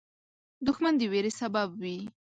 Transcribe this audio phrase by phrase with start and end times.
[0.65, 1.97] دښمن د ویرې سبب وي